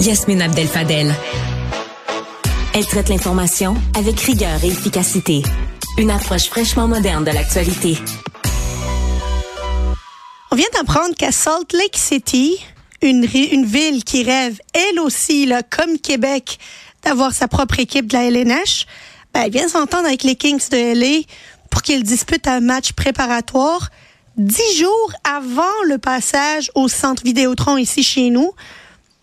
[0.00, 1.14] Yasmine Abdel Fadel.
[2.72, 5.42] Elle traite l'information avec rigueur et efficacité.
[5.98, 7.98] Une approche fraîchement moderne de l'actualité.
[10.50, 12.64] On vient d'apprendre qu'à Salt Lake City,
[13.02, 16.58] une, une ville qui rêve, elle aussi, là, comme Québec,
[17.04, 18.86] d'avoir sa propre équipe de la LNH,
[19.34, 21.24] ben, elle vient s'entendre avec les Kings de LA
[21.70, 23.90] pour qu'ils disputent un match préparatoire
[24.38, 28.52] dix jours avant le passage au centre Vidéotron ici chez nous.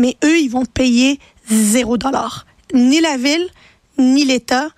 [0.00, 1.20] Mais eux, ils vont payer
[1.50, 2.46] zéro dollar.
[2.72, 3.46] Ni la ville,
[3.98, 4.68] ni l'État.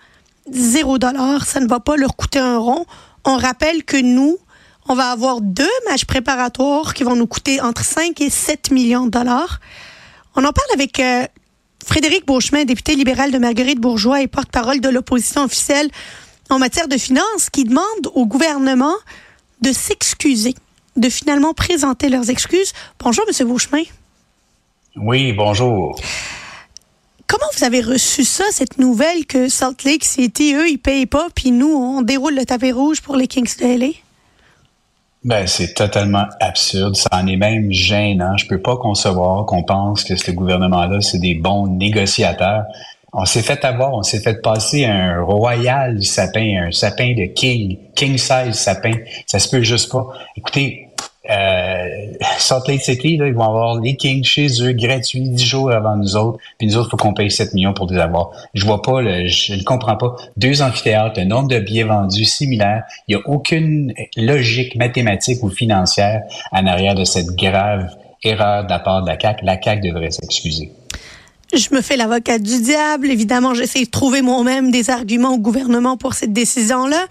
[0.50, 1.46] Zéro dollar.
[1.46, 2.86] Ça ne va pas leur coûter un rond.
[3.24, 4.36] On rappelle que nous,
[4.88, 9.04] on va avoir deux matchs préparatoires qui vont nous coûter entre 5 et 7 millions
[9.06, 9.60] de dollars.
[10.34, 11.24] On en parle avec euh,
[11.86, 15.88] Frédéric Beauchemin, député libéral de Marguerite Bourgeois et porte-parole de l'opposition officielle
[16.50, 18.96] en matière de finances, qui demande au gouvernement
[19.60, 20.54] de s'excuser,
[20.96, 22.72] de finalement présenter leurs excuses.
[22.98, 23.46] Bonjour, M.
[23.46, 23.84] Beauchemin.
[24.96, 25.98] Oui, bonjour.
[27.26, 31.28] Comment vous avez reçu ça, cette nouvelle que Salt Lake City, eux, ils payent pas,
[31.34, 33.92] puis nous, on déroule le tapis rouge pour les Kings de LA?
[35.24, 36.94] Ben, c'est totalement absurde.
[36.96, 38.36] Ça en est même gênant.
[38.36, 42.64] Je peux pas concevoir qu'on pense que ce gouvernement-là, c'est des bons négociateurs.
[43.14, 47.78] On s'est fait avoir, on s'est fait passer un royal sapin, un sapin de king,
[47.94, 48.94] king size sapin.
[49.26, 50.08] Ça se peut juste pas.
[50.36, 50.88] Écoutez,
[51.30, 51.88] euh,
[52.38, 55.96] Salt Lake City, là, ils vont avoir les Kings chez eux gratuits dix jours avant
[55.96, 56.38] nous autres.
[56.58, 58.30] Puis nous autres, il faut qu'on paye 7 millions pour les avoir.
[58.54, 60.16] Je vois pas, je ne comprends pas.
[60.36, 62.82] Deux amphithéâtres, un nombre de billets vendus similaire.
[63.06, 67.88] Il n'y a aucune logique mathématique ou financière en arrière de cette grave
[68.24, 69.44] erreur de la part de la CAQ.
[69.44, 70.72] La CAQ devrait s'excuser.
[71.54, 73.10] Je me fais l'avocat du diable.
[73.10, 77.06] Évidemment, j'essaie de trouver moi-même des arguments au gouvernement pour cette décision-là.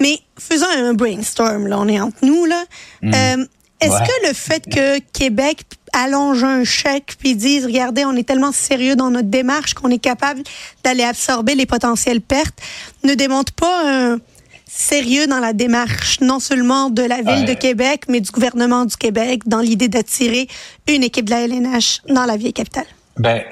[0.00, 2.64] Mais faisons un brainstorm, là, on est entre nous, là.
[3.02, 3.14] Mm.
[3.14, 3.46] Euh,
[3.80, 8.52] est-ce que le fait que Québec allonge un chèque puis dise, regardez, on est tellement
[8.52, 10.42] sérieux dans notre démarche qu'on est capable
[10.82, 12.58] d'aller absorber les potentielles pertes,
[13.04, 14.18] ne démontre pas un
[14.66, 18.96] sérieux dans la démarche, non seulement de la ville de Québec, mais du gouvernement du
[18.96, 20.48] Québec, dans l'idée d'attirer
[20.88, 22.86] une équipe de la LNH dans la vieille capitale?
[23.16, 23.42] Ben,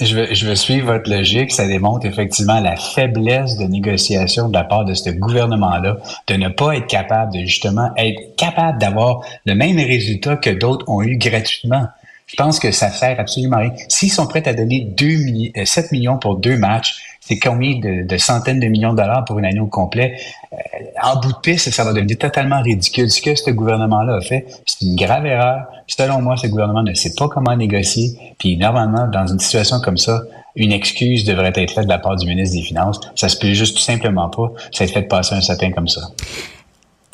[0.00, 1.52] je vais, je suivre votre logique.
[1.52, 6.48] Ça démontre effectivement la faiblesse de négociation de la part de ce gouvernement-là, de ne
[6.48, 11.16] pas être capable de justement être capable d'avoir le même résultat que d'autres ont eu
[11.16, 11.86] gratuitement.
[12.26, 13.72] Je pense que ça sert absolument rien.
[13.88, 18.16] S'ils sont prêts à donner 2 7 euh, millions pour deux matchs, c'est combien de,
[18.18, 20.16] centaines de millions de dollars pour une année au complet?
[20.52, 20.56] Euh,
[21.02, 23.10] en bout de piste, ça va devenir totalement ridicule.
[23.10, 25.66] Ce que ce gouvernement-là a fait, c'est une grave erreur.
[25.86, 28.34] selon moi, ce gouvernement ne sait pas comment négocier.
[28.38, 30.22] Puis normalement, dans une situation comme ça,
[30.56, 33.00] une excuse devrait être faite de la part du ministre des Finances.
[33.16, 34.50] Ça se peut juste tout simplement pas.
[34.72, 36.00] Ça a fait passer un sapin comme ça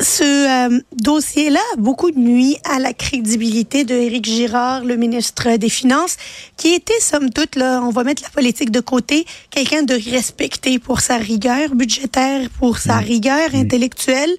[0.00, 5.69] ce euh, dossier-là a beaucoup nuit à la crédibilité de Éric Girard, le ministre des
[5.69, 6.16] Finances,
[6.56, 10.78] qui était, somme toute, là, on va mettre la politique de côté, quelqu'un de respecté
[10.78, 14.31] pour sa rigueur budgétaire, pour sa rigueur intellectuelle.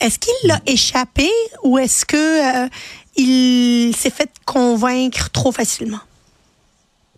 [0.00, 1.30] Est-ce qu'il l'a échappé
[1.62, 2.68] ou est-ce que euh,
[3.16, 6.00] il s'est fait convaincre trop facilement?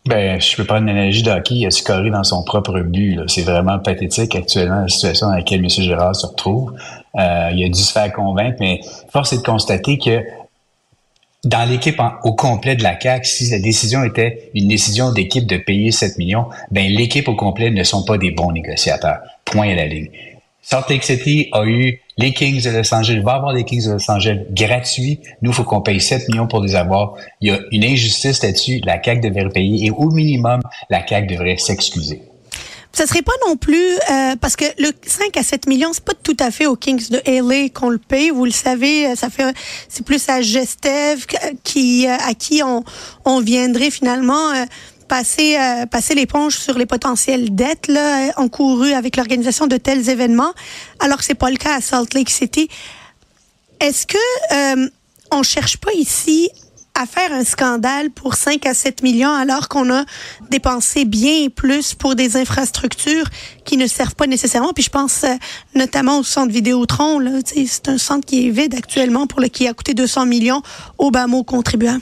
[0.07, 3.19] Ben, je peux prendre une analogie d'hockey, il a scoré dans son propre but.
[3.27, 5.69] C'est vraiment pathétique actuellement la situation dans laquelle M.
[5.69, 6.75] Girard se retrouve.
[7.19, 10.23] Euh, il a dû se faire convaincre, mais force est de constater que
[11.45, 15.57] dans l'équipe au complet de la CAC, si la décision était une décision d'équipe de
[15.57, 19.19] payer 7 millions, ben l'équipe au complet ne sont pas des bons négociateurs.
[19.45, 20.11] Point à la ligne.
[20.61, 24.11] Salt City a eu les Kings de Los Angeles, va avoir les Kings de Los
[24.11, 25.21] Angeles gratuits.
[25.41, 27.15] Nous, il faut qu'on paye 7 millions pour les avoir.
[27.41, 28.81] Il y a une injustice là-dessus.
[28.85, 30.61] La CAQ devrait payer et au minimum,
[30.91, 32.23] la CAQ devrait s'excuser.
[32.97, 36.15] Ça serait pas non plus euh, parce que le 5 à 7 millions, c'est pas
[36.15, 38.31] tout à fait aux Kings de LA qu'on le paye.
[38.31, 39.55] Vous le savez, ça fait
[39.91, 41.27] c'est plus à Gestev
[41.63, 42.85] qui à qui on,
[43.27, 44.65] on viendrait finalement euh,
[45.09, 50.55] passer, euh, passer l'éponge sur les potentielles dettes là, encourues avec l'organisation de tels événements,
[50.99, 52.71] alors que c'est pas le cas à Salt Lake City.
[53.81, 54.17] Est-ce que
[54.53, 54.89] euh,
[55.31, 56.51] on cherche pas ici
[57.01, 60.05] à faire un scandale pour 5 à 7 millions alors qu'on a
[60.51, 63.27] dépensé bien plus pour des infrastructures
[63.65, 64.73] qui ne servent pas nécessairement.
[64.73, 65.35] Puis je pense euh,
[65.75, 67.21] notamment au centre Vidéotron.
[67.45, 70.63] C'est un centre qui est vide actuellement pour le qui a coûté 200 millions
[70.99, 72.01] aux bas contribuables.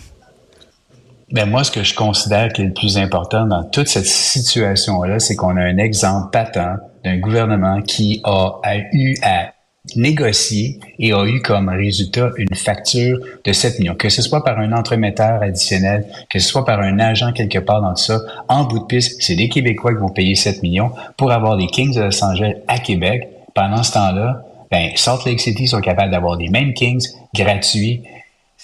[1.32, 5.18] Ben moi, ce que je considère qui est le plus important dans toute cette situation-là,
[5.18, 8.60] c'est qu'on a un exemple patent d'un gouvernement qui a,
[8.92, 9.53] eu à
[9.96, 14.58] négocier et a eu comme résultat une facture de 7 millions, que ce soit par
[14.58, 18.80] un entremetteur additionnel, que ce soit par un agent quelque part dans ça, en bout
[18.80, 22.02] de piste, c'est les Québécois qui vont payer 7 millions pour avoir les Kings de
[22.02, 23.28] Los Angeles à Québec.
[23.54, 28.02] Pendant ce temps-là, ben, Salt Lake City sont capables d'avoir les mêmes Kings gratuits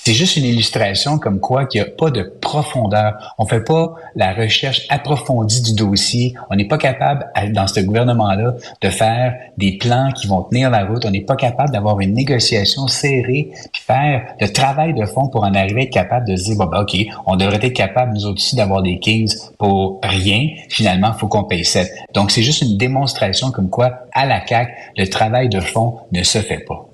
[0.03, 3.35] c'est juste une illustration comme quoi qu'il n'y a pas de profondeur.
[3.37, 6.35] On fait pas la recherche approfondie du dossier.
[6.49, 10.87] On n'est pas capable, dans ce gouvernement-là, de faire des plans qui vont tenir la
[10.87, 11.05] route.
[11.05, 15.45] On n'est pas capable d'avoir une négociation serrée, puis faire le travail de fond pour
[15.45, 18.25] en arriver à être capable de dire, bon, ben, OK, on devrait être capable, nous
[18.27, 20.49] aussi, d'avoir des Kings pour rien.
[20.71, 21.93] Finalement, faut qu'on paye 7.
[22.15, 26.23] Donc, c'est juste une démonstration comme quoi, à la CAQ, le travail de fond ne
[26.23, 26.87] se fait pas.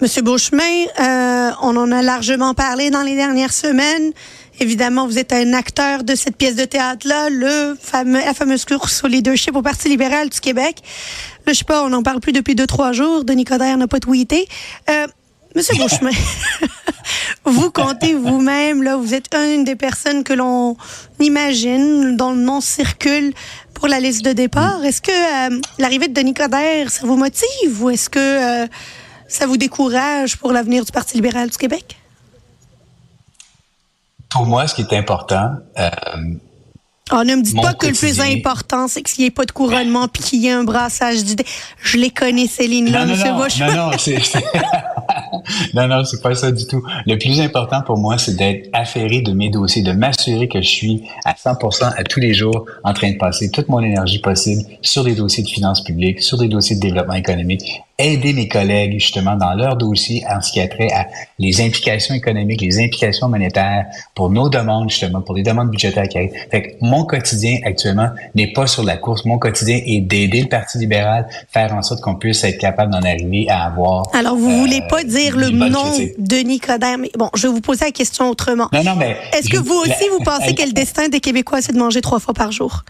[0.00, 0.62] Monsieur Beauchemin,
[1.00, 4.12] euh, on en a largement parlé dans les dernières semaines.
[4.60, 9.02] Évidemment, vous êtes un acteur de cette pièce de théâtre-là, le fameux, la fameuse course
[9.02, 10.82] au leadership au Parti libéral du Québec.
[11.46, 13.24] Là, je sais pas, on en parle plus depuis deux, trois jours.
[13.24, 14.46] Denis Coderre n'a pas tweeté.
[14.88, 15.08] Euh,
[15.56, 16.10] Monsieur Beauchemin,
[17.44, 20.76] vous comptez vous-même, là, vous êtes une des personnes que l'on
[21.18, 23.32] imagine, dont le nom circule
[23.74, 24.84] pour la liste de départ.
[24.84, 28.68] Est-ce que euh, l'arrivée de Denis Coderre, ça vous motive ou est-ce que...
[29.28, 31.96] Ça vous décourage pour l'avenir du Parti libéral du Québec?
[34.30, 35.90] Pour moi, ce qui est important, euh,
[37.10, 39.52] Oh, ne me dites pas que le plus important, c'est qu'il n'y ait pas de
[39.52, 41.46] couronnement puis qu'il y ait un brassage d'idées.
[41.82, 44.18] Je les connais, Céline, là, non, non, non, non, non, c'est,
[45.74, 46.84] non, non, c'est pas ça du tout.
[47.06, 50.68] Le plus important pour moi, c'est d'être affairé de mes dossiers, de m'assurer que je
[50.68, 54.64] suis à 100% à tous les jours en train de passer toute mon énergie possible
[54.82, 58.92] sur des dossiers de finances publiques, sur des dossiers de développement économique, aider mes collègues
[58.92, 61.08] justement dans leurs dossiers en ce qui a trait à
[61.40, 66.18] les implications économiques, les implications monétaires pour nos demandes justement, pour les demandes budgétaires qui
[66.18, 66.34] arrivent.
[66.48, 69.24] Fait que mon quotidien actuellement n'est pas sur la course.
[69.24, 73.02] Mon quotidien est d'aider le Parti libéral, faire en sorte qu'on puisse être capable d'en
[73.02, 74.04] arriver à avoir.
[74.14, 77.00] Alors vous euh, voulez pas dire le nom de Nicodème?
[77.00, 78.68] Mais bon, je vais vous poser la question autrement.
[78.72, 81.72] Non, non, mais est-ce que vous aussi vous pensez que le destin des Québécois c'est
[81.72, 82.84] de manger trois fois par jour?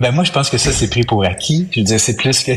[0.00, 1.68] Ben moi, je pense que ça, c'est pris pour acquis.
[1.72, 2.52] Je veux dire, c'est plus que...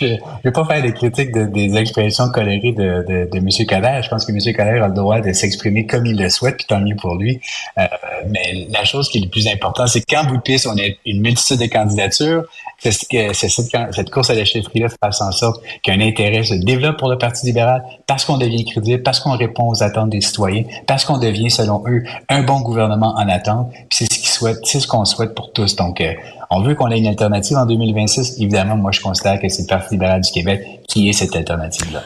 [0.00, 3.66] Je ne vais pas faire des critiques de, des expressions colérées de, de, de M.
[3.68, 4.02] Coderre.
[4.02, 4.38] Je pense que M.
[4.56, 7.40] Coderre a le droit de s'exprimer comme il le souhaite, puis tant mieux pour lui.
[7.78, 7.84] Euh,
[8.28, 10.82] mais la chose qui est le plus importante, c'est qu'en bout de piste, on a
[11.06, 12.42] une multitude de candidatures.
[12.78, 13.50] C'est que cette,
[13.92, 17.46] cette course à la chefferie-là fasse en sorte qu'un intérêt se développe pour le Parti
[17.46, 21.50] libéral parce qu'on devient crédible, parce qu'on répond aux attentes des citoyens, parce qu'on devient,
[21.50, 23.70] selon eux, un bon gouvernement en attente.
[23.70, 25.76] Puis c'est ce qu'ils souhaitent, c'est ce qu'on souhaite pour tous.
[25.76, 26.14] Donc, euh,
[26.50, 28.40] on veut qu'on ait une alternative en 2026.
[28.40, 32.02] Évidemment, moi, je considère que c'est le Parti libéral du Québec qui est cette alternative-là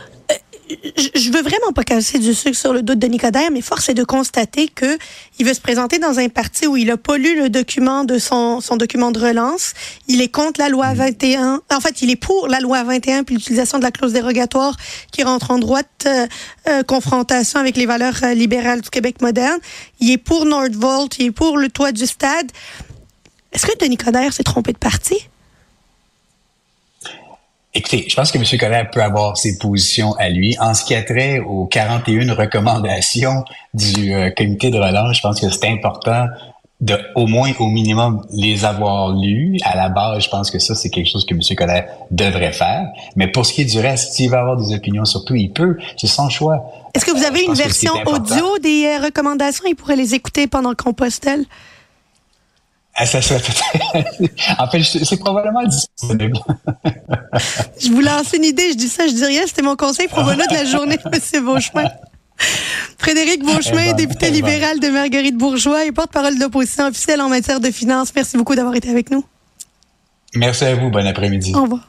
[0.68, 3.88] je veux vraiment pas casser du sucre sur le dos de Denis Coderre, mais force
[3.88, 4.98] est de constater que
[5.38, 8.18] il veut se présenter dans un parti où il a pas lu le document de
[8.18, 9.74] son, son document de relance.
[10.08, 11.60] Il est contre la loi 21.
[11.70, 14.76] En fait, il est pour la loi 21 puis l'utilisation de la clause dérogatoire
[15.12, 16.26] qui rentre en droite euh,
[16.68, 19.58] euh, confrontation avec les valeurs euh, libérales du Québec moderne.
[20.00, 22.50] Il est pour Nordvolt, il est pour le toit du stade.
[23.54, 25.16] Est-ce que Denis Coderre s'est trompé de parti?
[27.76, 28.44] Écoutez, je pense que M.
[28.58, 30.56] Coderre peut avoir ses positions à lui.
[30.60, 35.40] En ce qui a trait aux 41 recommandations du euh, comité de relance, je pense
[35.40, 36.26] que c'est important
[36.80, 39.56] de au moins au minimum les avoir lues.
[39.64, 41.40] À la base, je pense que ça, c'est quelque chose que M.
[41.56, 42.86] Coderre devrait faire.
[43.16, 45.52] Mais pour ce qui est du reste, s'il va avoir des opinions sur tout, il
[45.52, 45.76] peut.
[45.96, 46.72] C'est son choix.
[46.94, 49.64] Est-ce que vous avez une version audio des euh, recommandations?
[49.68, 51.44] Il pourrait les écouter pendant qu'on postelle.
[52.96, 53.40] Ah, ça serait
[54.58, 56.38] en fait, c'est probablement disponible.
[57.80, 59.42] je vous lance une idée, je dis ça, je dis rien.
[59.46, 61.44] C'était mon conseil pro bono de la journée, M.
[61.44, 61.90] Beauchemin.
[62.98, 64.34] Frédéric Beauchemin, eh ben, député eh ben.
[64.36, 68.12] libéral de Marguerite Bourgeois et porte-parole d'opposition officielle en matière de finances.
[68.14, 69.24] Merci beaucoup d'avoir été avec nous.
[70.34, 70.90] Merci à vous.
[70.90, 71.52] Bon après-midi.
[71.54, 71.86] Au revoir.